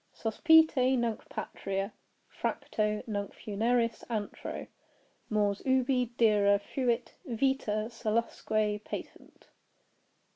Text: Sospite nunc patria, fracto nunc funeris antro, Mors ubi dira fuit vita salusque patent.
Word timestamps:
Sospite 0.13 0.77
nunc 0.97 1.29
patria, 1.29 1.93
fracto 2.27 3.03
nunc 3.05 3.35
funeris 3.35 4.03
antro, 4.09 4.65
Mors 5.29 5.61
ubi 5.63 6.05
dira 6.17 6.57
fuit 6.57 7.13
vita 7.27 7.87
salusque 7.87 8.83
patent. 8.83 9.45